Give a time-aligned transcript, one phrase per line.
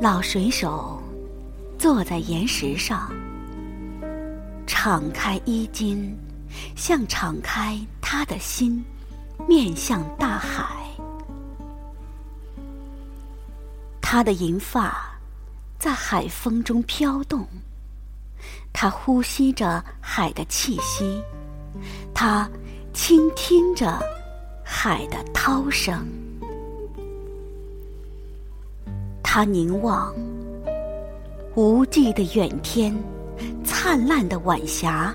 [0.00, 1.02] 老水手
[1.76, 3.10] 坐在岩石上，
[4.64, 6.16] 敞开衣襟，
[6.76, 8.84] 像敞开他的心，
[9.48, 10.68] 面向大海。
[14.00, 14.96] 他的银发
[15.80, 17.44] 在海风中飘动，
[18.72, 21.20] 他呼吸着海的气息，
[22.14, 22.48] 他
[22.94, 24.00] 倾听着
[24.64, 26.06] 海的涛声。
[29.38, 30.12] 他凝望
[31.54, 32.92] 无际的远天，
[33.62, 35.14] 灿烂的晚霞，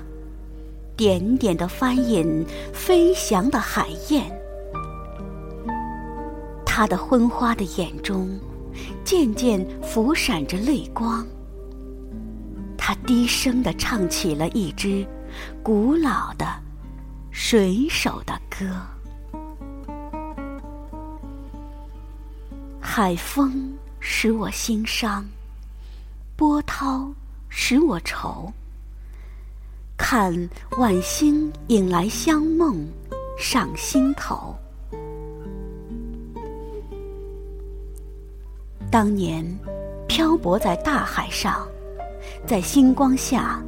[0.96, 4.24] 点点的翻影飞翔的海燕。
[6.64, 8.30] 他的昏花的眼中，
[9.04, 11.22] 渐渐浮闪着泪光。
[12.78, 15.06] 他低声的唱起了一支
[15.62, 16.46] 古老的
[17.30, 18.66] 水手的歌。
[22.80, 23.70] 海风。
[24.06, 25.26] 使我心伤，
[26.36, 27.10] 波涛
[27.48, 28.52] 使我愁。
[29.96, 30.30] 看
[30.76, 32.86] 晚星引来香梦
[33.38, 34.54] 上心头。
[38.90, 39.42] 当年
[40.06, 41.66] 漂泊在大海上，
[42.46, 43.58] 在星光下，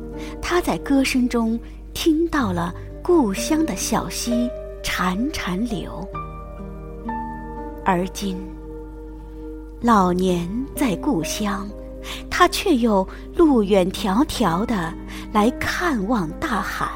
[0.42, 1.58] 他在歌声中
[1.94, 4.50] 听到了故乡的小溪
[4.84, 6.06] 潺潺流。
[7.86, 8.36] 而今。
[9.86, 11.70] 老年在故乡，
[12.28, 13.06] 他却又
[13.36, 14.92] 路远迢迢的
[15.32, 16.90] 来看望大海。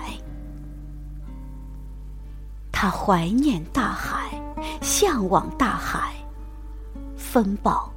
[2.72, 4.28] 他怀念大海，
[4.80, 6.12] 向往大海。
[7.14, 7.88] 风暴、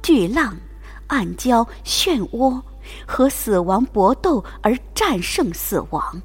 [0.00, 0.56] 巨浪、
[1.08, 2.62] 暗礁、漩涡，
[3.04, 6.22] 和死亡搏斗而战胜死亡。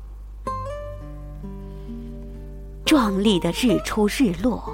[2.85, 4.71] 壮丽的日出日落，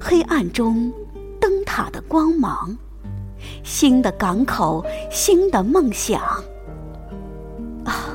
[0.00, 0.92] 黑暗中。
[1.72, 2.76] 塔的光芒，
[3.62, 6.20] 新的港口，新的梦想。
[7.84, 8.10] 啊，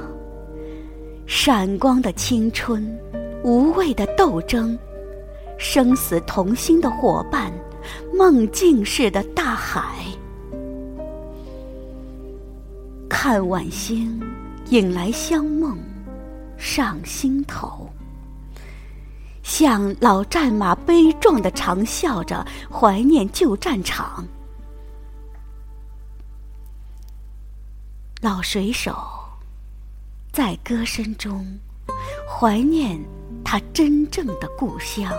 [1.26, 2.86] 闪光的青春，
[3.46, 4.78] 无畏的斗争，
[5.58, 7.50] 生死同心的伙伴，
[8.14, 10.04] 梦境似的大海。
[13.08, 14.22] 看晚星，
[14.70, 15.78] 引来香梦
[16.58, 17.90] 上心头。
[19.46, 24.28] 像老战马悲壮的长啸着，怀念旧战场。
[28.22, 28.98] 老水手
[30.32, 31.46] 在歌声中
[32.28, 33.00] 怀念
[33.44, 35.14] 他真正的故乡。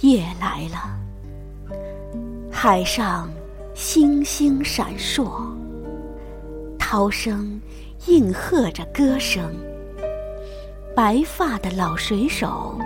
[0.00, 0.98] 夜来了，
[2.50, 3.30] 海上
[3.74, 5.44] 星星闪烁，
[6.78, 7.60] 涛声
[8.06, 9.54] 应和着歌声。
[10.94, 12.78] 白发的老水手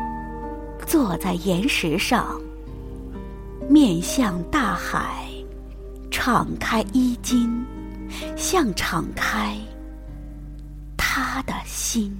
[0.86, 2.40] 坐在岩石上，
[3.68, 5.26] 面向大海，
[6.08, 7.64] 敞开衣襟，
[8.36, 9.56] 像敞开
[10.96, 12.16] 他的心。